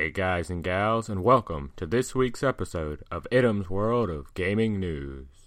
[0.00, 4.80] Hey, guys and gals, and welcome to this week's episode of Idum's World of Gaming
[4.80, 5.39] News.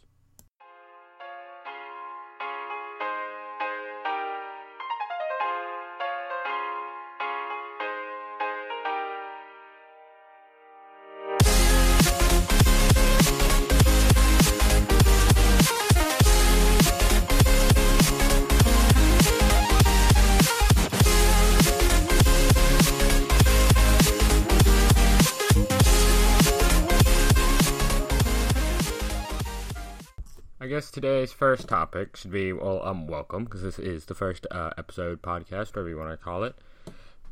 [31.33, 35.69] First topic should be well, um, welcome because this is the first uh, episode podcast,
[35.69, 36.55] whatever you want to call it.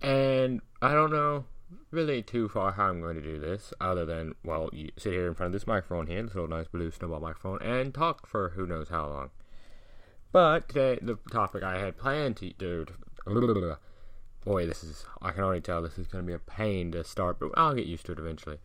[0.02, 1.46] And I don't know
[1.92, 5.28] really too far how I'm going to do this, other than well, you sit here
[5.28, 8.50] in front of this microphone here, this little nice blue snowball microphone, and talk for
[8.50, 9.30] who knows how long.
[10.32, 12.86] But today, the topic I had planned to do.
[14.44, 15.06] Boy, this is.
[15.22, 17.76] I can already tell this is going to be a pain to start, but I'll
[17.76, 18.58] get used to it eventually.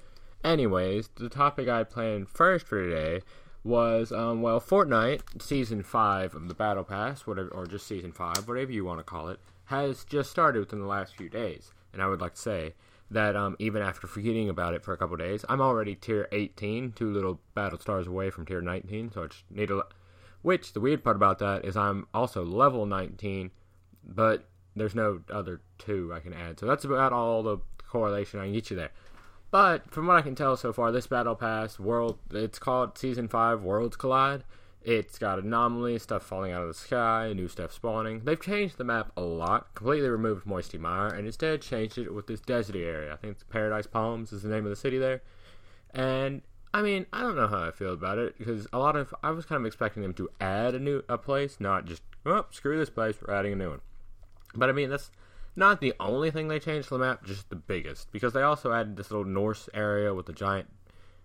[0.43, 3.23] Anyways, the topic I planned first for today
[3.67, 8.47] was um, well Fortnite season five of the Battle Pass, whatever, or just season five,
[8.47, 11.73] whatever you want to call it, has just started within the last few days.
[11.93, 12.75] And I would like to say
[13.11, 16.93] that um, even after forgetting about it for a couple days, I'm already tier 18,
[16.93, 19.13] two little battle stars away from tier 19.
[19.13, 19.83] So I just need to.
[20.43, 23.51] Which the weird part about that is I'm also level 19,
[24.05, 26.61] but there's no other two I can add.
[26.61, 27.59] So that's about all the
[27.89, 28.91] correlation I can get you there.
[29.57, 33.27] But from what I can tell so far, this battle pass world it's called season
[33.27, 34.45] five Worlds Collide.
[34.83, 38.21] It's got anomalies, stuff falling out of the sky, new stuff spawning.
[38.23, 42.27] They've changed the map a lot, completely removed Moisty Mire, and instead changed it with
[42.27, 43.15] this deserty area.
[43.15, 45.23] I think it's Paradise Palms is the name of the city there.
[45.95, 46.43] And
[46.75, 49.31] I mean, I don't know how I feel about it because a lot of I
[49.31, 52.77] was kind of expecting them to add a new a place, not just oh screw
[52.77, 53.81] this place, we're adding a new one.
[54.55, 55.11] But I mean, that's
[55.57, 58.13] not the only thing they changed to the map, just the biggest.
[58.13, 60.69] Because they also added this little Norse area with a giant,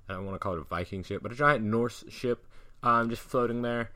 [0.10, 2.48] I don't want to call it a Viking ship, but a giant Norse ship
[2.84, 3.92] um, just floating there.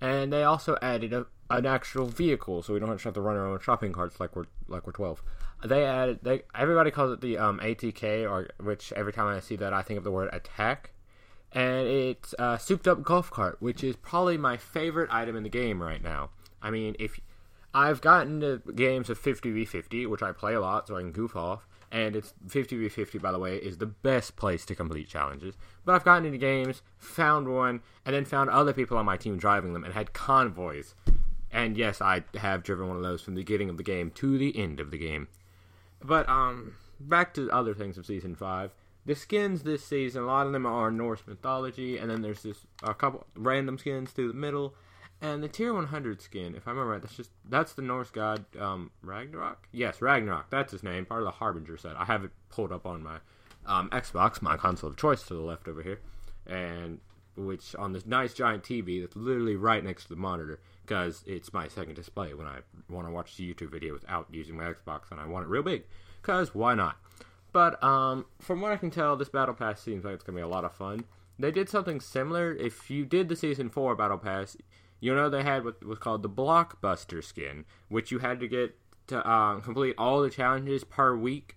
[0.00, 3.46] And they also added a, an actual vehicle, so we don't have to run our
[3.46, 5.22] own shopping carts like we're like we're twelve.
[5.62, 9.56] They added they everybody calls it the um, ATK, or which every time I see
[9.56, 10.92] that I think of the word attack.
[11.52, 15.48] And it's a souped up golf cart, which is probably my favorite item in the
[15.48, 16.30] game right now.
[16.62, 17.20] I mean, if
[17.72, 21.36] I've gotten to games of 50v50, which I play a lot so I can goof
[21.36, 21.66] off.
[21.92, 25.56] And it's 50v50, by the way, is the best place to complete challenges.
[25.84, 29.38] But I've gotten into games, found one, and then found other people on my team
[29.38, 30.94] driving them and had convoys.
[31.50, 34.38] And yes, I have driven one of those from the beginning of the game to
[34.38, 35.26] the end of the game.
[36.00, 38.70] But, um, back to other things of Season 5.
[39.06, 42.66] The skins this season, a lot of them are Norse mythology, and then there's this
[42.82, 44.74] a couple random skins through the middle.
[45.22, 48.44] And the tier 100 skin, if I remember right, that's just that's the Norse god
[48.58, 49.68] um, Ragnarok.
[49.70, 50.48] Yes, Ragnarok.
[50.48, 51.04] That's his name.
[51.04, 51.96] Part of the Harbinger set.
[51.96, 53.18] I have it pulled up on my
[53.66, 56.00] um, Xbox, my console of choice, to the left over here,
[56.46, 57.00] and
[57.36, 61.52] which on this nice giant TV that's literally right next to the monitor because it's
[61.52, 65.10] my second display when I want to watch a YouTube video without using my Xbox,
[65.10, 65.84] and I want it real big.
[66.22, 66.96] Cause why not?
[67.52, 70.42] But um, from what I can tell, this battle pass seems like it's gonna be
[70.42, 71.04] a lot of fun.
[71.38, 72.52] They did something similar.
[72.52, 74.56] If you did the season four battle pass,
[75.00, 78.76] you know they had what was called the blockbuster skin, which you had to get
[79.08, 81.56] to uh, complete all the challenges per week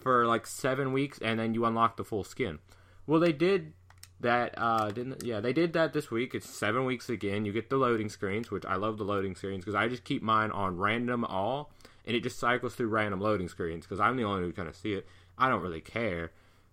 [0.00, 2.58] for like seven weeks, and then you unlock the full skin.
[3.06, 3.72] Well, they did
[4.20, 4.54] that.
[4.56, 6.34] Uh, didn't yeah, they did that this week.
[6.34, 7.44] It's seven weeks again.
[7.44, 10.22] You get the loading screens, which I love the loading screens because I just keep
[10.22, 11.72] mine on random all,
[12.06, 14.68] and it just cycles through random loading screens because I'm the only one who kind
[14.68, 15.06] of see it.
[15.38, 16.32] I don't really care.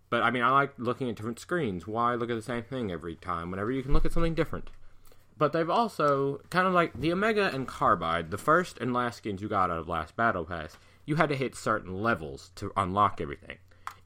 [0.10, 1.86] But I mean, I like looking at different screens.
[1.86, 4.70] Why look at the same thing every time whenever you can look at something different?
[5.40, 9.42] But they've also kind of like the Omega and Carbide, the first and last skins
[9.42, 10.78] you got out of last Battle Pass.
[11.06, 13.58] You had to hit certain levels to unlock everything.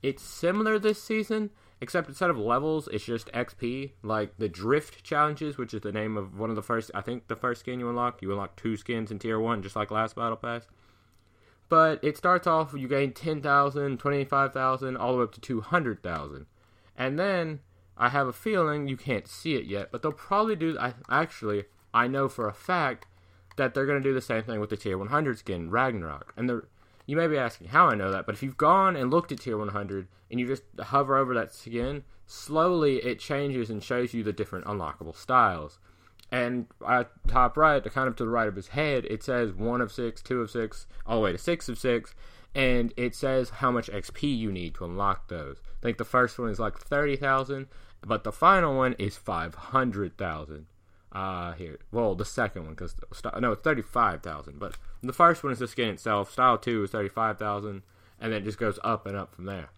[0.04, 1.50] It's similar this season,
[1.82, 3.94] except instead of levels, it's just XP.
[4.04, 7.28] Like the Drift challenges, which is the name of one of the first, I think
[7.28, 8.22] the first skin you unlock.
[8.22, 10.68] You unlock two skins in Tier 1, just like last Battle Pass.
[11.68, 16.46] But it starts off, you gain 10,000, 25,000, all the way up to 200,000.
[16.96, 17.62] And then
[17.98, 20.78] I have a feeling you can't see it yet, but they'll probably do.
[20.80, 23.06] I actually I know for a fact
[23.56, 26.34] that they're going to do the same thing with the tier 100 skin Ragnarok.
[26.36, 26.64] And
[27.06, 29.42] you may be asking how I know that, but if you've gone and looked at
[29.42, 34.24] tier 100 and you just hover over that skin, slowly it changes and shows you
[34.24, 35.78] the different unlockable styles.
[36.32, 39.82] And at top right, kind of to the right of his head, it says one
[39.82, 42.16] of six, two of six, all the way to six of six,
[42.56, 45.58] and it says how much XP you need to unlock those.
[45.82, 47.68] I think the first one is like 30,000,
[48.06, 50.68] but the final one is 500,000.
[51.12, 51.78] Uh, here.
[51.92, 52.96] Well, the second one, because,
[53.40, 56.32] no, it's 35,000, but the first one is the skin itself.
[56.32, 57.84] Style 2 is 35,000,
[58.20, 59.70] and then it just goes up and up from there.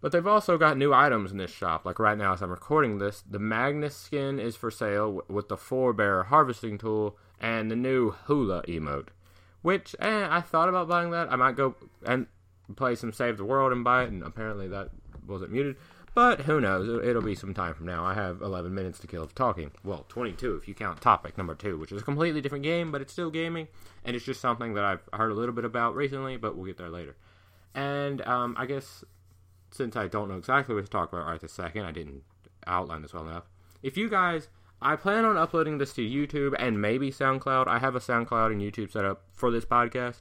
[0.00, 1.84] But they've also got new items in this shop.
[1.84, 5.56] Like right now, as I'm recording this, the Magnus skin is for sale with the
[5.56, 9.08] Forebear harvesting tool and the new Hula emote.
[9.64, 11.32] Which, eh, I thought about buying that.
[11.32, 11.74] I might go
[12.04, 12.26] and
[12.76, 14.90] play some Save the World and buy it, and apparently that
[15.26, 15.76] wasn't muted.
[16.14, 17.02] But who knows?
[17.02, 18.04] It'll be some time from now.
[18.04, 19.70] I have 11 minutes to kill of talking.
[19.82, 23.00] Well, 22 if you count topic number two, which is a completely different game, but
[23.00, 23.68] it's still gaming,
[24.04, 26.76] and it's just something that I've heard a little bit about recently, but we'll get
[26.76, 27.16] there later.
[27.74, 29.02] And um, I guess
[29.70, 32.22] since I don't know exactly what to talk about right this second, I didn't
[32.66, 33.44] outline this well enough.
[33.82, 34.48] If you guys,
[34.84, 37.66] I plan on uploading this to YouTube and maybe SoundCloud.
[37.66, 40.20] I have a SoundCloud and YouTube set up for this podcast,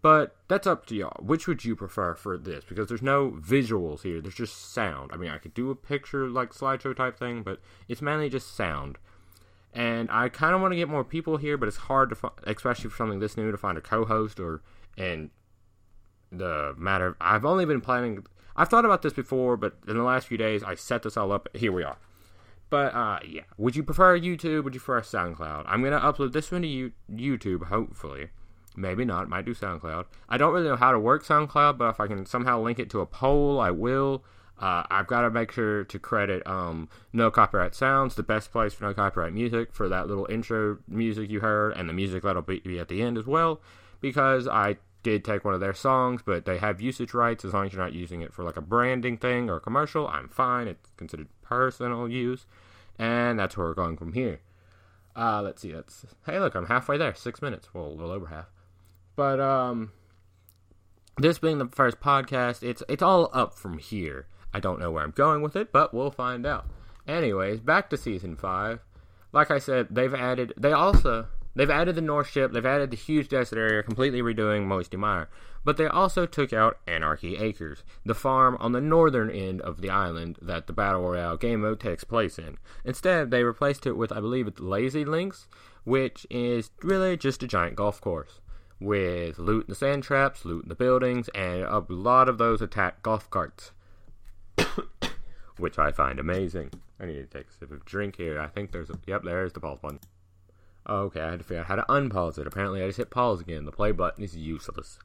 [0.00, 1.16] but that's up to y'all.
[1.20, 2.64] Which would you prefer for this?
[2.64, 5.10] Because there's no visuals here, there's just sound.
[5.12, 8.54] I mean, I could do a picture like slideshow type thing, but it's mainly just
[8.54, 8.98] sound.
[9.74, 12.90] And I kind of want to get more people here, but it's hard to, especially
[12.90, 14.62] for something this new, to find a co-host or
[14.96, 15.30] and
[16.30, 17.08] the matter.
[17.08, 18.24] Of, I've only been planning
[18.58, 21.30] I've thought about this before, but in the last few days, I set this all
[21.30, 21.48] up.
[21.54, 21.96] Here we are.
[22.70, 24.64] But uh, yeah, would you prefer YouTube?
[24.64, 25.64] Would you prefer SoundCloud?
[25.66, 28.28] I'm gonna upload this one to U- YouTube, hopefully.
[28.76, 29.28] Maybe not.
[29.28, 30.06] Might do SoundCloud.
[30.28, 32.90] I don't really know how to work SoundCloud, but if I can somehow link it
[32.90, 34.24] to a poll, I will.
[34.60, 38.74] Uh, I've got to make sure to credit um, No Copyright Sounds, the best place
[38.74, 42.42] for no copyright music, for that little intro music you heard, and the music that'll
[42.42, 43.60] be, be at the end as well,
[44.00, 47.66] because I did take one of their songs, but they have usage rights as long
[47.66, 50.08] as you're not using it for like a branding thing or a commercial.
[50.08, 50.68] I'm fine.
[50.68, 52.46] It's considered personal use,
[52.98, 54.40] and that's where we're going from here.
[55.16, 55.72] Uh, let's see.
[55.72, 57.14] That's hey, look, I'm halfway there.
[57.14, 57.68] Six minutes.
[57.74, 58.46] Well, a little over half.
[59.16, 59.92] But um,
[61.16, 64.26] this being the first podcast, it's it's all up from here.
[64.54, 66.66] I don't know where I'm going with it, but we'll find out.
[67.06, 68.80] Anyways, back to season five.
[69.32, 70.54] Like I said, they've added.
[70.56, 74.66] They also They've added the North Ship, they've added the huge desert area, completely redoing
[74.66, 75.28] Moisty Mire.
[75.64, 79.90] But they also took out Anarchy Acres, the farm on the northern end of the
[79.90, 82.58] island that the Battle Royale game mode takes place in.
[82.84, 85.48] Instead, they replaced it with, I believe, it's Lazy Links,
[85.84, 88.40] which is really just a giant golf course.
[88.80, 92.62] With loot in the sand traps, loot in the buildings, and a lot of those
[92.62, 93.72] attack golf carts.
[95.58, 96.70] which I find amazing.
[97.00, 98.38] I need to take a sip of drink here.
[98.38, 98.98] I think there's a.
[99.06, 100.00] Yep, there's the pause button.
[100.88, 102.46] Oh, okay, I had to figure out how to unpause it.
[102.46, 103.66] Apparently, I just hit pause again.
[103.66, 104.98] The play button is useless.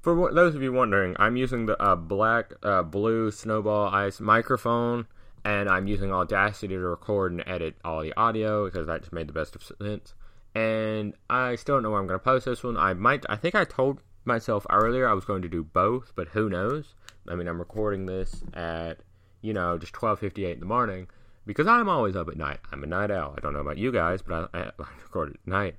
[0.00, 5.06] For those of you wondering, I'm using the uh, black, uh, blue Snowball Ice microphone,
[5.44, 9.28] and I'm using Audacity to record and edit all the audio because that just made
[9.28, 10.14] the best of sense.
[10.54, 12.78] And I still don't know where I'm going to post this one.
[12.78, 16.28] I might, I think I told myself earlier I was going to do both, but
[16.28, 16.94] who knows?
[17.28, 19.00] I mean, I'm recording this at,
[19.42, 21.08] you know, just 12:58 in the morning
[21.46, 22.58] because I'm always up at night.
[22.72, 23.34] I'm a night owl.
[23.36, 24.70] I don't know about you guys, but I, I
[25.02, 25.76] record at night.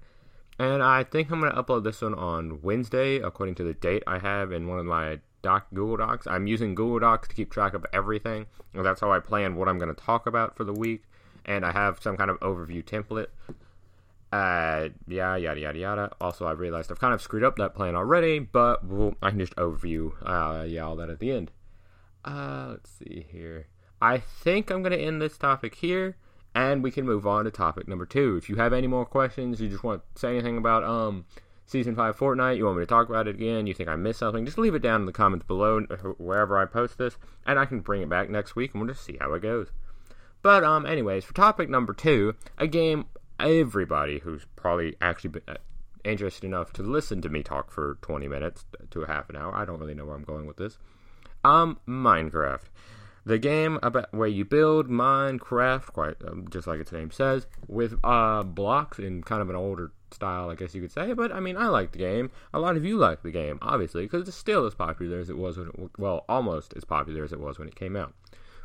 [0.59, 4.01] And I think I'm going to upload this one on Wednesday, according to the date
[4.07, 6.25] I have in one of my doc Google Docs.
[6.25, 8.47] I'm using Google Docs to keep track of everything.
[8.73, 11.03] And that's how I plan what I'm going to talk about for the week.
[11.45, 13.27] And I have some kind of overview template.
[14.31, 16.11] Uh, yeah, yada yada yada.
[16.19, 19.39] Also, I realized I've kind of screwed up that plan already, but we'll, I can
[19.39, 21.51] just overview uh, yeah all that at the end.
[22.25, 23.67] Uh, let's see here.
[24.01, 26.17] I think I'm going to end this topic here,
[26.53, 28.35] and we can move on to topic number two.
[28.37, 31.25] If you have any more questions, you just want to say anything about um
[31.65, 34.19] season five Fortnite, you want me to talk about it again, you think I missed
[34.19, 35.81] something, just leave it down in the comments below
[36.17, 39.05] wherever I post this, and I can bring it back next week, and we'll just
[39.05, 39.67] see how it goes.
[40.41, 43.07] But um, anyways, for topic number two, a game
[43.39, 45.55] everybody who's probably actually been uh,
[46.03, 49.53] interested enough to listen to me talk for 20 minutes to a half an hour.
[49.53, 50.77] I don't really know where I'm going with this.
[51.43, 52.69] Um, Minecraft.
[53.27, 57.99] The game about where you build, Minecraft, quite um, just like its name says, with
[58.01, 61.11] uh, blocks in kind of an older style, I guess you could say.
[61.11, 62.31] But I mean, I like the game.
[62.53, 65.37] A lot of you like the game, obviously, because it's still as popular as it
[65.37, 68.13] was when it, well, almost as popular as it was when it came out.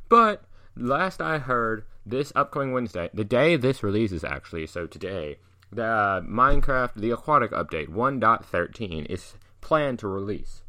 [0.09, 0.45] But
[0.77, 5.39] last I heard, this upcoming Wednesday, the day this releases, actually, so today,
[5.73, 10.62] the uh, Minecraft The Aquatic Update 1.13 is planned to release.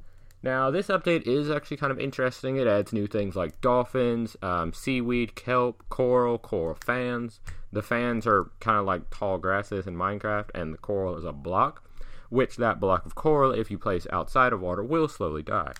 [0.44, 2.58] Now, this update is actually kind of interesting.
[2.58, 7.40] It adds new things like dolphins, um, seaweed, kelp, coral, coral fans.
[7.72, 11.32] The fans are kind of like tall grasses in Minecraft, and the coral is a
[11.32, 11.90] block,
[12.30, 15.72] which that block of coral, if you place outside of water, will slowly die.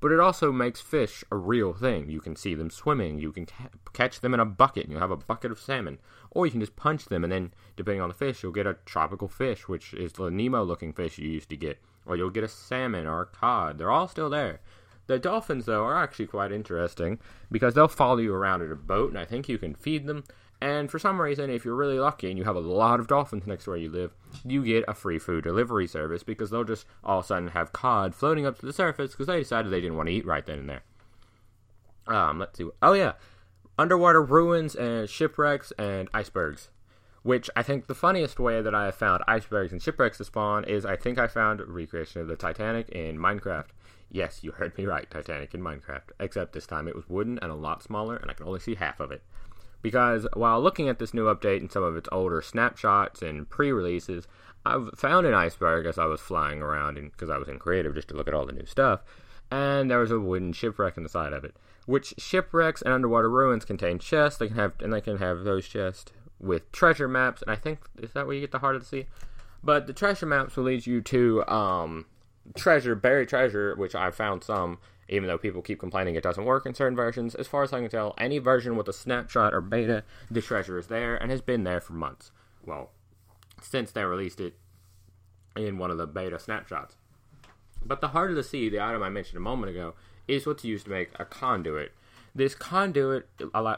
[0.00, 2.08] But it also makes fish a real thing.
[2.08, 3.18] You can see them swimming.
[3.18, 5.98] You can ca- catch them in a bucket, and you'll have a bucket of salmon.
[6.30, 8.76] Or you can just punch them, and then, depending on the fish, you'll get a
[8.86, 12.44] tropical fish, which is the Nemo looking fish you used to get or you'll get
[12.44, 13.78] a salmon or a cod.
[13.78, 14.60] They're all still there.
[15.06, 17.18] The dolphins, though, are actually quite interesting
[17.50, 20.24] because they'll follow you around in a boat, and I think you can feed them.
[20.60, 23.48] And for some reason, if you're really lucky and you have a lot of dolphins
[23.48, 26.86] next to where you live, you get a free food delivery service because they'll just
[27.02, 29.80] all of a sudden have cod floating up to the surface because they decided they
[29.80, 30.82] didn't want to eat right then and there.
[32.06, 32.68] Um, let's see.
[32.80, 33.14] Oh yeah,
[33.76, 36.70] underwater ruins and shipwrecks and icebergs.
[37.22, 40.64] Which I think the funniest way that I have found icebergs and shipwrecks to spawn
[40.64, 43.68] is I think I found recreation of the Titanic in Minecraft.
[44.10, 46.10] Yes, you heard me right, Titanic in Minecraft.
[46.18, 48.74] Except this time it was wooden and a lot smaller, and I can only see
[48.74, 49.22] half of it.
[49.82, 53.70] Because while looking at this new update and some of its older snapshots and pre
[53.70, 54.26] releases,
[54.66, 58.08] I've found an iceberg as I was flying around because I was in creative just
[58.08, 59.00] to look at all the new stuff,
[59.50, 61.54] and there was a wooden shipwreck in the side of it.
[61.86, 64.38] Which shipwrecks and underwater ruins contain chests.
[64.38, 67.80] They can have and they can have those chests with treasure maps, and I think
[67.98, 69.06] is that where you get the heart of the sea.
[69.62, 72.06] But the treasure maps will lead you to um,
[72.56, 76.66] treasure, buried treasure, which I've found some, even though people keep complaining it doesn't work
[76.66, 77.34] in certain versions.
[77.36, 80.78] As far as I can tell, any version with a snapshot or beta, the treasure
[80.78, 82.32] is there and has been there for months.
[82.66, 82.90] Well,
[83.60, 84.54] since they released it
[85.56, 86.96] in one of the beta snapshots.
[87.84, 89.94] But the heart of the sea, the item I mentioned a moment ago,
[90.26, 91.92] is what's used to make a conduit
[92.34, 93.28] this conduit,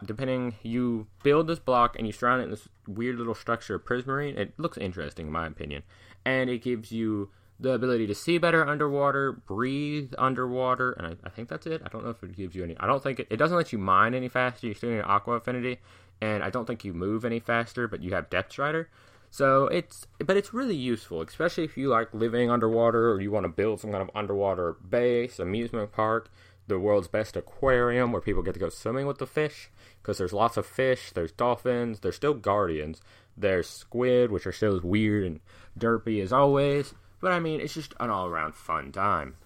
[0.04, 3.84] depending, you build this block and you surround it in this weird little structure of
[3.84, 4.36] prismarine.
[4.36, 5.82] It looks interesting, in my opinion,
[6.24, 11.30] and it gives you the ability to see better underwater, breathe underwater, and I, I,
[11.30, 11.82] think that's it.
[11.84, 12.76] I don't know if it gives you any.
[12.78, 14.66] I don't think it, it doesn't let you mine any faster.
[14.66, 15.78] You're still in aqua affinity,
[16.20, 18.88] and I don't think you move any faster, but you have depth strider.
[19.30, 23.44] So it's, but it's really useful, especially if you like living underwater or you want
[23.44, 26.30] to build some kind of underwater base, amusement park
[26.66, 30.32] the world's best aquarium where people get to go swimming with the fish because there's
[30.32, 31.10] lots of fish.
[31.12, 32.00] There's dolphins.
[32.00, 33.02] There's still guardians.
[33.36, 35.40] There's squid, which are still as weird and
[35.78, 36.94] derpy as always.
[37.20, 39.36] But I mean, it's just an all around fun time.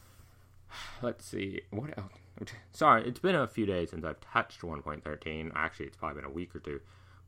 [1.02, 1.62] Let's see.
[1.70, 2.12] What else?
[2.70, 5.50] Sorry, it's been a few days since I've touched 1.13.
[5.54, 6.80] Actually, it's probably been a week or two.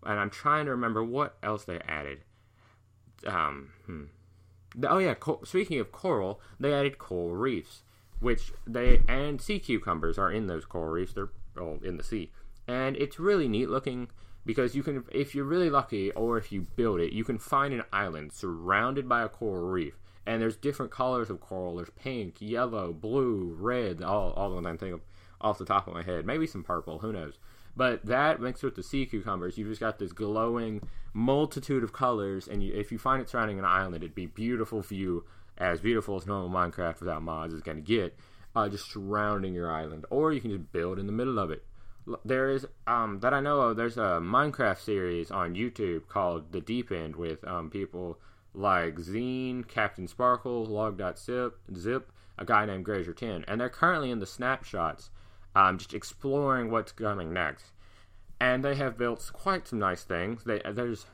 [0.05, 2.21] And I'm trying to remember what else they added.
[3.27, 4.05] Um, hmm.
[4.85, 5.15] Oh, yeah.
[5.43, 7.83] speaking of coral, they added coral reefs
[8.21, 11.13] which they and sea cucumbers are in those coral reefs.
[11.13, 12.31] They're all in the sea,
[12.69, 14.09] and it's really neat looking
[14.47, 17.75] because you can, if you're really lucky, or if you build it, you can find
[17.75, 21.77] an island surrounded by a coral reef, and there's different colors of coral.
[21.77, 24.67] There's pink, yellow, blue, red, all all of them.
[24.67, 25.03] I think
[25.41, 26.99] off the top of my head, maybe some purple.
[26.99, 27.39] Who knows?
[27.77, 32.49] But that mixed with the sea cucumbers, you've just got this glowing multitude of colors,
[32.49, 35.25] and you, if you find it surrounding an island, it'd be beautiful view
[35.61, 38.17] as beautiful as normal Minecraft without mods is going to get,
[38.57, 41.65] uh, just surrounding your island, or you can just build in the middle of it.
[42.25, 43.77] There is um, that I know of.
[43.77, 48.19] There's a Minecraft series on YouTube called The Deep End with um, people
[48.55, 54.27] like Zine, Captain Sparkle, Log.zip, Zip, a guy named Grazer10, and they're currently in the
[54.27, 55.11] snapshots,
[55.55, 57.67] um, just exploring what's coming next.
[58.41, 60.45] And they have built quite some nice things.
[60.45, 61.05] They, there's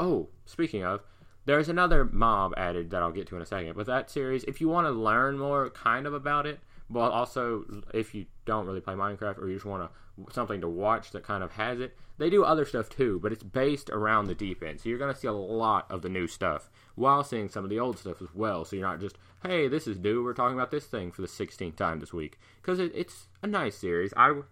[0.00, 1.00] oh, speaking of,
[1.44, 3.74] there's another mob added that I'll get to in a second.
[3.74, 7.64] But that series, if you want to learn more kind of about it, but also
[7.94, 9.90] if you don't really play Minecraft or you just want to
[10.30, 13.42] something to watch that kind of has it, they do other stuff too, but it's
[13.42, 14.80] based around the deep end.
[14.80, 17.70] So you're going to see a lot of the new stuff while seeing some of
[17.70, 18.64] the old stuff as well.
[18.64, 20.22] So you're not just, hey, this is new.
[20.22, 23.46] We're talking about this thing for the 16th time this week because it, it's a
[23.46, 24.12] nice series.
[24.16, 24.42] I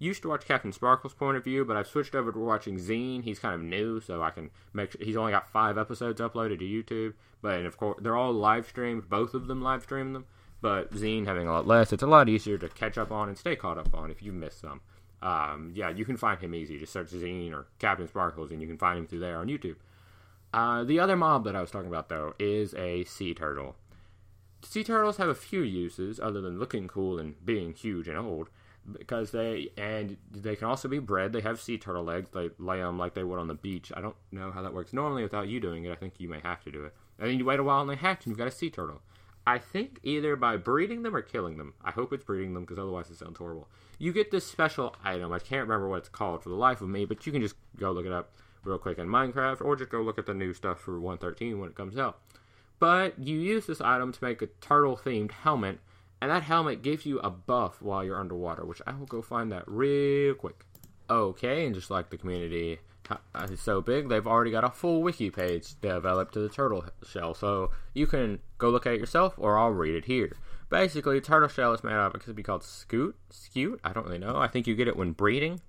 [0.00, 3.22] used to watch Captain Sparkle's point of view, but I've switched over to watching Zine.
[3.22, 6.58] He's kind of new, so I can make sure he's only got five episodes uploaded
[6.58, 7.14] to YouTube.
[7.42, 9.08] But and of course, they're all live streamed.
[9.08, 10.24] Both of them live stream them.
[10.62, 13.38] But Zine having a lot less, it's a lot easier to catch up on and
[13.38, 14.80] stay caught up on if you miss some.
[15.22, 16.78] Um, yeah, you can find him easy.
[16.78, 19.76] Just search Zine or Captain Sparkles, and you can find him through there on YouTube.
[20.52, 23.76] Uh, the other mob that I was talking about, though, is a sea turtle.
[24.62, 28.50] Sea turtles have a few uses other than looking cool and being huge and old
[28.90, 31.32] because they and they can also be bred.
[31.32, 32.28] They have sea turtle legs.
[32.32, 33.92] They lay them like they would on the beach.
[33.94, 35.92] I don't know how that works normally without you doing it.
[35.92, 36.94] I think you may have to do it.
[37.18, 39.02] And then you wait a while and they hatch, and you've got a sea turtle.
[39.46, 41.74] I think either by breeding them or killing them.
[41.84, 43.68] I hope it's breeding them because otherwise it sounds horrible.
[43.98, 45.32] You get this special item.
[45.32, 47.56] I can't remember what it's called for the life of me, but you can just
[47.78, 48.32] go look it up
[48.64, 51.70] real quick in Minecraft or just go look at the new stuff for 113 when
[51.70, 52.20] it comes out.
[52.78, 55.80] But you use this item to make a turtle themed helmet
[56.20, 59.50] and that helmet gives you a buff while you're underwater, which I will go find
[59.52, 60.64] that real quick.
[61.08, 62.78] Okay, and just like the community
[63.10, 63.16] uh,
[63.50, 67.34] is so big, they've already got a full wiki page developed to the turtle shell,
[67.34, 70.36] so you can go look at it yourself, or I'll read it here.
[70.68, 73.80] Basically, turtle shell is made out of it could be called scoot, scute.
[73.82, 74.36] I don't really know.
[74.36, 75.60] I think you get it when breeding,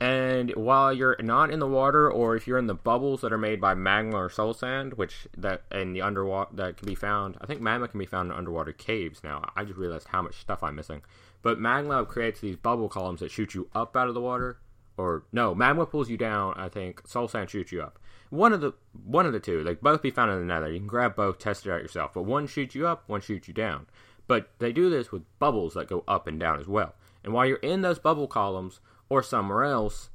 [0.00, 3.38] and while you're not in the water, or if you're in the bubbles that are
[3.38, 7.36] made by magma or soul sand, which that in the underwater that can be found,
[7.40, 9.50] I think magma can be found in underwater caves now.
[9.56, 11.02] I just realized how much stuff I'm missing.
[11.42, 14.58] But magma creates these bubble columns that shoot you up out of the water,
[14.96, 16.54] or no, magma pulls you down.
[16.56, 17.98] I think Soul Sand shoots you up.
[18.30, 18.74] One of the
[19.04, 20.70] one of the two, they both be found in the Nether.
[20.70, 22.12] You can grab both, test it out yourself.
[22.14, 23.86] But one shoots you up, one shoots you down.
[24.28, 26.94] But they do this with bubbles that go up and down as well.
[27.24, 30.10] And while you're in those bubble columns or somewhere else,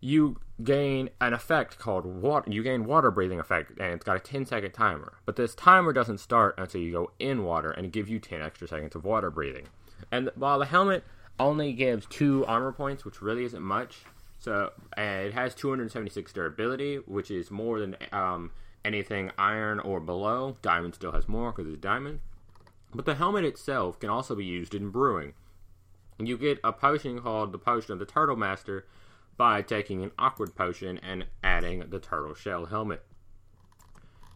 [0.00, 2.50] you gain an effect called water.
[2.50, 5.14] You gain water breathing effect, and it's got a 10 second timer.
[5.24, 8.68] But this timer doesn't start until you go in water, and give you 10 extra
[8.68, 9.68] seconds of water breathing.
[10.10, 11.04] And while the helmet
[11.38, 14.00] only gives two armor points, which really isn't much,
[14.38, 18.50] so it has 276 durability, which is more than um,
[18.84, 20.56] anything iron or below.
[20.62, 22.20] Diamond still has more because it's diamond.
[22.94, 25.34] But the helmet itself can also be used in brewing.
[26.26, 28.86] You get a potion called the Potion of the Turtle Master
[29.36, 33.04] by taking an awkward potion and adding the turtle shell helmet.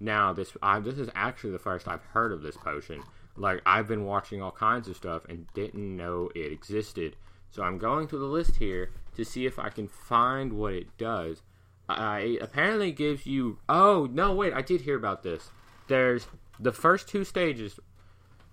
[0.01, 3.03] Now, this I, this is actually the first I've heard of this potion.
[3.37, 7.17] Like I've been watching all kinds of stuff and didn't know it existed.
[7.51, 10.99] So I'm going through the list here to see if I can find what it
[10.99, 11.43] does.
[11.89, 13.59] It apparently gives you.
[13.69, 14.53] Oh no, wait!
[14.53, 15.51] I did hear about this.
[15.89, 16.27] There's
[16.59, 17.79] the first two stages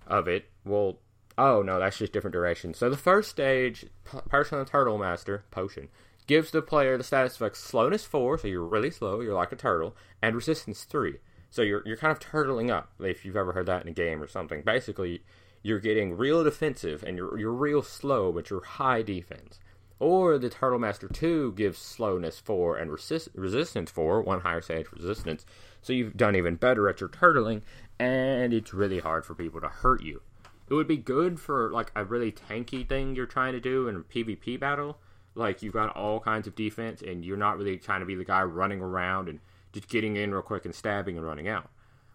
[0.06, 0.46] of it.
[0.64, 0.98] Well,
[1.38, 2.78] oh no, that's just different directions.
[2.78, 5.88] So the first stage, Personal Turtle Master potion
[6.26, 9.56] gives the player the status of slowness four, so you're really slow, you're like a
[9.56, 11.18] turtle, and resistance three.
[11.50, 14.22] So you're you're kind of turtling up if you've ever heard that in a game
[14.22, 14.62] or something.
[14.62, 15.22] Basically,
[15.62, 19.60] you're getting real defensive and you're you're real slow, but you're high defense.
[20.00, 24.86] Or the Turtle Master 2 gives slowness 4 and resist, resistance 4, one higher stage
[24.92, 25.46] resistance.
[25.82, 27.62] So you've done even better at your turtling,
[27.98, 30.20] and it's really hard for people to hurt you.
[30.68, 33.96] It would be good for like a really tanky thing you're trying to do in
[33.96, 34.98] a PvP battle,
[35.34, 38.24] like you've got all kinds of defense and you're not really trying to be the
[38.24, 39.40] guy running around and
[39.72, 41.68] just getting in real quick and stabbing and running out.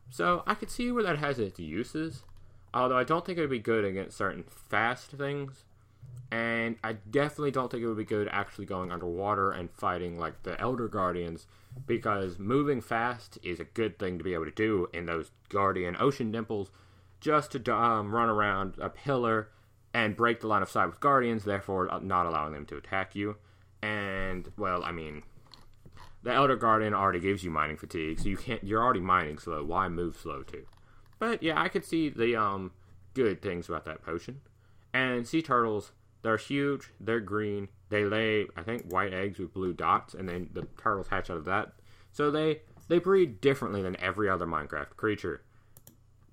[0.09, 2.23] So I could see where that has its uses,
[2.73, 5.65] although I don't think it would be good against certain fast things.
[6.31, 10.43] And I definitely don't think it would be good actually going underwater and fighting like
[10.43, 11.47] the Elder Guardians
[11.85, 15.95] because moving fast is a good thing to be able to do in those Guardian
[15.99, 16.69] Ocean Temples
[17.19, 19.49] just to um, run around a pillar
[19.93, 23.15] and break the line of sight with guardians, therefore uh, not allowing them to attack
[23.15, 23.37] you.
[23.81, 25.23] And well, I mean,
[26.23, 28.63] the Elder Guardian already gives you mining fatigue, so you can't.
[28.63, 29.63] You're already mining slow.
[29.63, 30.65] Why move slow too?
[31.17, 32.71] But yeah, I could see the um
[33.13, 34.41] good things about that potion.
[34.93, 36.89] And sea turtles, they're huge.
[36.99, 37.69] They're green.
[37.89, 41.37] They lay, I think, white eggs with blue dots, and then the turtles hatch out
[41.37, 41.73] of that.
[42.11, 45.41] So they they breed differently than every other Minecraft creature,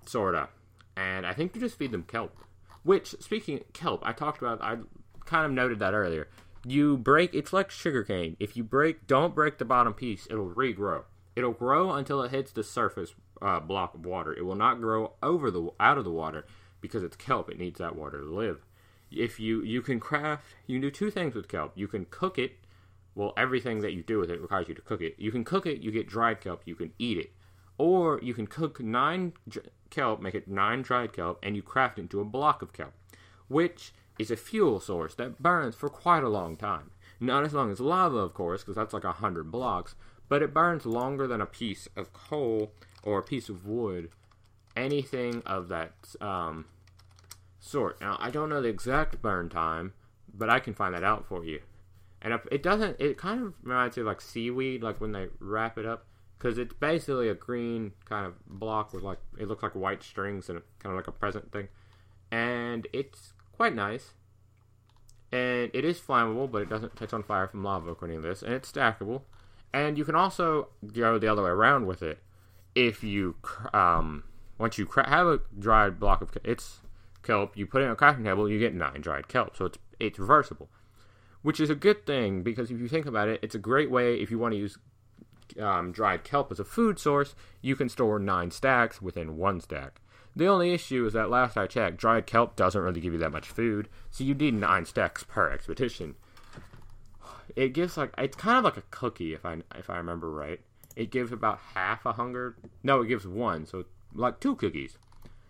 [0.05, 0.49] sorta.
[0.97, 2.35] And I think you just feed them kelp.
[2.83, 4.61] Which, speaking kelp, I talked about.
[4.61, 4.77] I
[5.25, 6.27] kind of noted that earlier.
[6.65, 7.33] You break.
[7.33, 8.35] It's like sugarcane.
[8.39, 10.27] If you break, don't break the bottom piece.
[10.29, 11.03] It'll regrow.
[11.35, 14.33] It'll grow until it hits the surface uh, block of water.
[14.33, 16.45] It will not grow over the out of the water
[16.81, 17.49] because it's kelp.
[17.49, 18.65] It needs that water to live.
[19.11, 21.73] If you you can craft, you do two things with kelp.
[21.75, 22.53] You can cook it.
[23.13, 25.15] Well, everything that you do with it requires you to cook it.
[25.17, 25.81] You can cook it.
[25.81, 26.63] You get dried kelp.
[26.65, 27.31] You can eat it,
[27.77, 29.33] or you can cook nine
[29.89, 32.93] kelp, make it nine dried kelp, and you craft it into a block of kelp,
[33.47, 36.91] which is a fuel source that burns for quite a long time.
[37.19, 39.95] Not as long as lava, of course, because that's like a hundred blocks,
[40.29, 42.71] but it burns longer than a piece of coal
[43.03, 44.09] or a piece of wood,
[44.75, 46.65] anything of that um,
[47.59, 47.99] sort.
[48.01, 49.93] Now, I don't know the exact burn time,
[50.33, 51.61] but I can find that out for you.
[52.21, 55.77] And it doesn't, it kind of reminds me of like seaweed, like when they wrap
[55.77, 56.06] it up
[56.37, 60.49] because it's basically a green kind of block with like it looks like white strings
[60.49, 61.67] and kind of like a present thing,
[62.31, 64.13] and it's quite nice.
[65.29, 68.41] And it is flammable, but it doesn't catch on fire from lava according to this,
[68.41, 69.23] and it's stackable.
[69.73, 72.19] And you can also go the other way around with it.
[72.75, 73.35] If you
[73.73, 74.23] um,
[74.57, 76.79] once you cra- have a dried block of it's
[77.23, 79.57] kelp, you put it in a crafting table, you get nine dried kelp.
[79.57, 80.69] So it's it's reversible,
[81.41, 84.15] which is a good thing because if you think about it, it's a great way
[84.15, 84.77] if you want to use
[85.59, 90.01] um, dried kelp as a food source, you can store nine stacks within one stack.
[90.35, 93.31] The only issue is that last I checked, dried kelp doesn't really give you that
[93.31, 96.15] much food, so you need nine stacks per expedition.
[97.55, 100.59] It gives like it's kind of like a cookie if I if I remember right.
[100.95, 102.55] It gives about half a hunger.
[102.83, 104.99] No, it gives one, so like two cookies.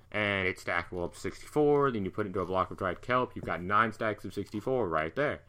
[0.10, 1.92] And it's stackable up to 64.
[1.92, 3.36] Then you put it into a block of dried kelp.
[3.36, 5.42] You've got nine stacks of 64 right there.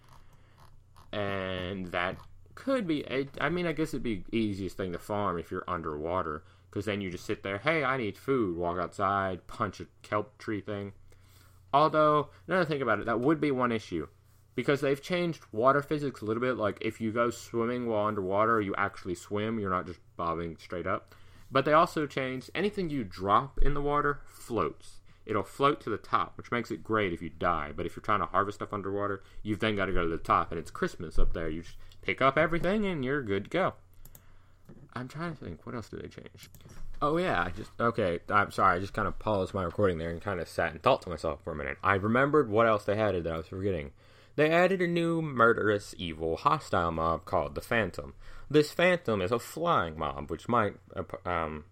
[1.12, 2.16] And that
[2.58, 3.04] could be.
[3.40, 7.00] I mean, I guess it'd be easiest thing to farm if you're underwater, because then
[7.00, 7.58] you just sit there.
[7.58, 8.56] Hey, I need food.
[8.56, 10.92] Walk outside, punch a kelp tree thing.
[11.72, 14.08] Although, another thing about it, that would be one issue,
[14.56, 16.56] because they've changed water physics a little bit.
[16.56, 19.60] Like if you go swimming while underwater, you actually swim.
[19.60, 21.14] You're not just bobbing straight up.
[21.52, 25.00] But they also changed anything you drop in the water floats.
[25.28, 27.70] it'll float to the top, which makes it great if you die.
[27.76, 30.16] But if you're trying to harvest stuff underwater, you've then got to go to the
[30.16, 31.50] top, and it's Christmas up there.
[31.50, 31.76] You just
[32.08, 33.74] pick up everything, and you're good to go.
[34.94, 36.48] I'm trying to think, what else did they change?
[37.02, 38.20] Oh yeah, I just okay.
[38.30, 40.82] I'm sorry, I just kind of paused my recording there and kind of sat and
[40.82, 41.76] thought to myself for a minute.
[41.84, 43.92] I remembered what else they added that I was forgetting.
[44.36, 48.14] They added a new murderous, evil, hostile mob called the Phantom.
[48.50, 51.64] This Phantom is a flying mob, which might uh, um,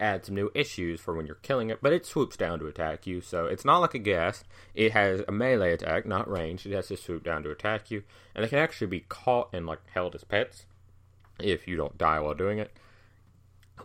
[0.00, 3.06] add some new issues for when you're killing it, but it swoops down to attack
[3.06, 4.46] you, so it's not like a ghast.
[4.74, 6.66] It has a melee attack, not ranged.
[6.66, 8.02] It has to swoop down to attack you,
[8.34, 10.66] and they can actually be caught and like held as pets
[11.38, 12.72] if you don't die while doing it.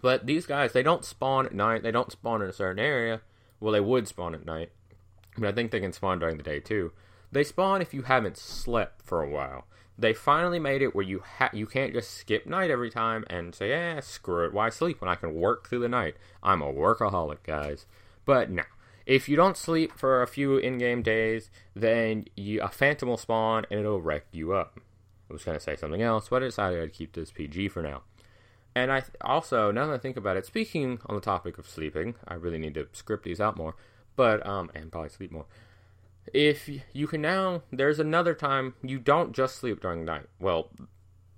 [0.01, 1.83] But these guys, they don't spawn at night.
[1.83, 3.21] They don't spawn in a certain area.
[3.59, 4.71] Well, they would spawn at night,
[5.37, 6.91] but I think they can spawn during the day too.
[7.31, 9.65] They spawn if you haven't slept for a while.
[9.97, 13.55] They finally made it where you ha- you can't just skip night every time and
[13.55, 14.53] say, "Yeah, screw it.
[14.53, 17.85] Why sleep when I can work through the night?" I'm a workaholic, guys.
[18.25, 18.63] But no,
[19.05, 23.65] if you don't sleep for a few in-game days, then you, a phantom will spawn
[23.69, 24.79] and it'll wreck you up.
[25.29, 27.81] I was going to say something else, but I decided I'd keep this PG for
[27.81, 28.01] now.
[28.75, 31.67] And I th- also, now that I think about it, speaking on the topic of
[31.67, 33.75] sleeping, I really need to script these out more,
[34.15, 35.45] but um, and probably sleep more
[36.33, 40.27] if you can now there's another time you don't just sleep during night.
[40.39, 40.69] Well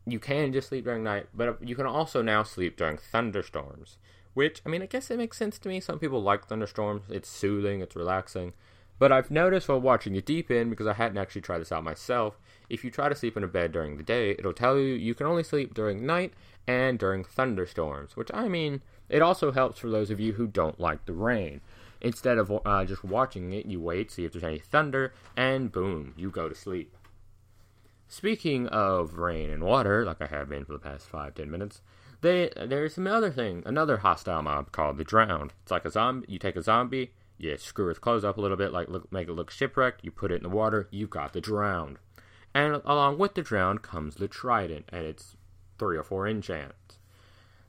[0.05, 3.97] you can just sleep during night but uh, you can also now sleep during thunderstorms
[4.33, 5.79] which i mean i guess it makes sense to me.
[5.79, 7.03] Some people like thunderstorms.
[7.09, 7.81] It's soothing.
[7.81, 8.53] It's relaxing.
[8.99, 11.83] But i've noticed while watching it deep in because i hadn't actually tried this out
[11.83, 14.93] myself if you try to sleep in a bed during the day it'll tell you
[14.93, 16.33] you can only sleep during night
[16.67, 20.79] and during thunderstorms which i mean it also helps for those of you who don't
[20.79, 21.61] like the rain
[22.01, 26.13] Instead of uh, just watching it, you wait, see if there's any thunder, and boom,
[26.15, 26.95] you go to sleep.
[28.07, 31.81] Speaking of rain and water, like I have been for the past five ten minutes,
[32.21, 35.53] they, there's another thing, another hostile mob called the Drowned.
[35.61, 36.25] It's like a zombie.
[36.29, 39.27] You take a zombie, you screw its clothes up a little bit, like look, make
[39.27, 40.03] it look shipwrecked.
[40.03, 41.97] You put it in the water, you've got the Drowned.
[42.53, 45.35] And along with the Drowned comes the Trident, and it's
[45.77, 46.96] three or four enchants.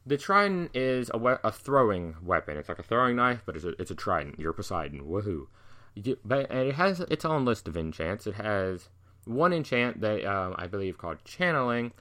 [0.09, 2.57] The trident is a, we- a throwing weapon.
[2.57, 4.39] It's like a throwing knife, but it's a, it's a trident.
[4.39, 5.03] You're Poseidon.
[5.03, 5.49] Woohoo!
[5.95, 8.27] You, but it has its own list of enchants.
[8.27, 8.89] It has
[9.27, 11.93] one enchant that um, I believe called channeling.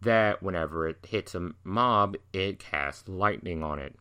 [0.00, 3.96] That whenever it hits a mob, it casts lightning on it.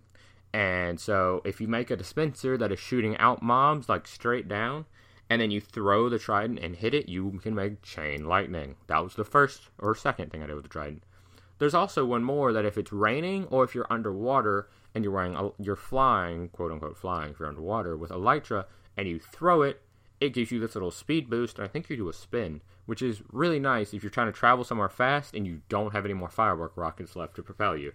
[0.53, 4.85] And so, if you make a dispenser that is shooting out mobs like straight down,
[5.27, 8.75] and then you throw the trident and hit it, you can make chain lightning.
[8.85, 11.01] That was the first or second thing I did with the trident.
[11.57, 15.35] There's also one more that if it's raining or if you're underwater and you're wearing
[15.35, 18.65] a, you're flying, quote unquote flying if you're underwater with elytra
[18.97, 19.81] and you throw it,
[20.19, 23.01] it gives you this little speed boost and I think you do a spin, which
[23.01, 26.13] is really nice if you're trying to travel somewhere fast and you don't have any
[26.13, 27.93] more firework rockets left to propel you.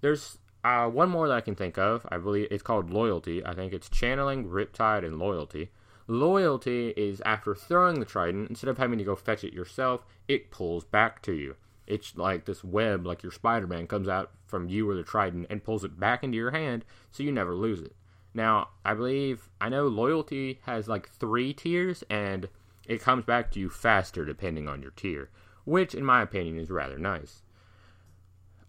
[0.00, 2.06] There's uh, one more that I can think of.
[2.10, 3.44] I believe it's called Loyalty.
[3.44, 5.70] I think it's channeling, Riptide, and Loyalty.
[6.06, 10.50] Loyalty is after throwing the trident, instead of having to go fetch it yourself, it
[10.50, 11.56] pulls back to you
[11.88, 15.46] it's like this web, like your Spider Man, comes out from you or the Trident
[15.50, 17.96] and pulls it back into your hand so you never lose it.
[18.34, 22.48] Now, I believe, I know loyalty has like three tiers and
[22.86, 25.30] it comes back to you faster depending on your tier,
[25.64, 27.42] which, in my opinion, is rather nice.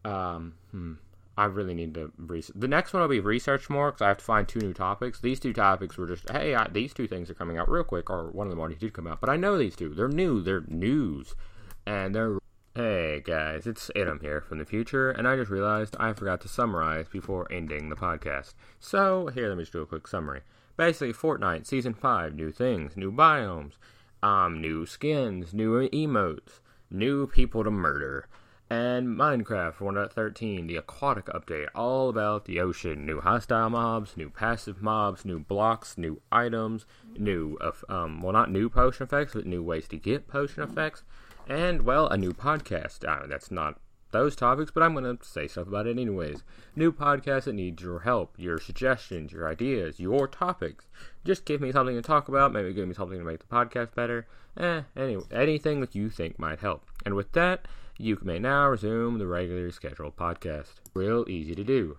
[0.05, 0.93] Um, hmm.
[1.37, 2.55] I really need to research.
[2.57, 5.21] The next one will be research more because I have to find two new topics.
[5.21, 8.09] These two topics were just, hey, I, these two things are coming out real quick,
[8.09, 9.93] or one of them already did come out, but I know these two.
[9.93, 11.35] They're new, they're news,
[11.85, 12.38] and they're
[12.79, 16.47] Hey guys, it's Adam here from the future, and I just realized I forgot to
[16.47, 18.53] summarize before ending the podcast.
[18.79, 20.43] So, here, let me just do a quick summary.
[20.77, 23.73] Basically, Fortnite Season 5, new things, new biomes,
[24.23, 28.29] um, new skins, new emotes, new people to murder,
[28.69, 34.81] and Minecraft 1.13, the aquatic update, all about the ocean, new hostile mobs, new passive
[34.81, 36.85] mobs, new blocks, new items,
[37.17, 37.57] new,
[37.89, 41.03] um, well, not new potion effects, but new ways to get potion effects
[41.49, 43.03] and, well, a new podcast.
[43.03, 43.79] Uh, that's not
[44.11, 46.43] those topics, but I'm going to say stuff about it anyways.
[46.75, 50.87] New podcast that needs your help, your suggestions, your ideas, your topics.
[51.25, 53.93] Just give me something to talk about, maybe give me something to make the podcast
[53.95, 54.27] better.
[54.57, 56.85] Eh, anyway, anything that you think might help.
[57.05, 60.75] And with that, you may now resume the regular scheduled podcast.
[60.93, 61.97] Real easy to do.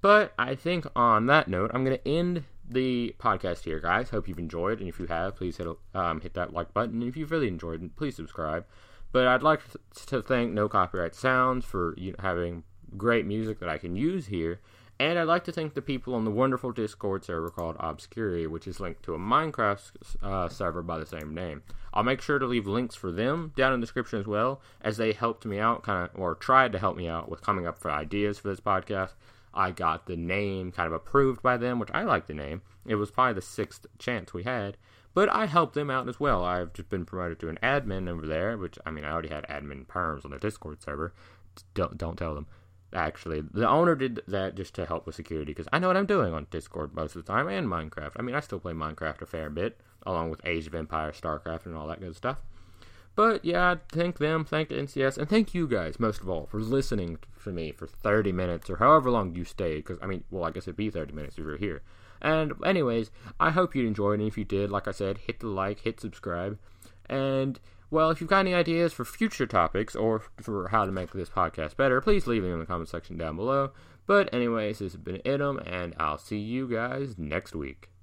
[0.00, 4.10] But I think on that note, I'm going to end the podcast here, guys.
[4.10, 7.02] Hope you've enjoyed, and if you have, please hit um, hit that like button.
[7.02, 8.64] And if you've really enjoyed, please subscribe.
[9.12, 9.60] But I'd like
[10.06, 12.64] to thank No Copyright Sounds for you know, having
[12.96, 14.60] great music that I can use here.
[14.98, 18.68] And I'd like to thank the people on the wonderful Discord server called Obscuria, which
[18.68, 19.90] is linked to a Minecraft
[20.22, 21.62] uh, server by the same name.
[21.92, 24.96] I'll make sure to leave links for them down in the description as well, as
[24.96, 27.78] they helped me out, kind of, or tried to help me out with coming up
[27.78, 29.14] for ideas for this podcast.
[29.54, 32.62] I got the name kind of approved by them, which I like the name.
[32.86, 34.76] It was probably the sixth chance we had,
[35.14, 36.44] but I helped them out as well.
[36.44, 39.46] I've just been promoted to an admin over there, which I mean I already had
[39.48, 41.14] admin perms on the Discord server.
[41.74, 42.46] Don't don't tell them.
[42.92, 46.06] Actually, the owner did that just to help with security because I know what I'm
[46.06, 48.12] doing on Discord most of the time and Minecraft.
[48.16, 51.66] I mean, I still play Minecraft a fair bit, along with Age of Empires, StarCraft,
[51.66, 52.38] and all that good stuff.
[53.16, 57.18] But yeah, thank them, thank NCS, and thank you guys most of all for listening
[57.44, 59.84] to me for 30 minutes or however long you stayed.
[59.84, 61.82] Because I mean, well, I guess it'd be 30 minutes if you're here.
[62.20, 65.48] And anyways, I hope you enjoyed, and if you did, like I said, hit the
[65.48, 66.58] like, hit subscribe,
[67.08, 71.12] and well, if you've got any ideas for future topics or for how to make
[71.12, 73.70] this podcast better, please leave them in the comment section down below.
[74.06, 77.93] But anyways, this has been Idom, and I'll see you guys next week.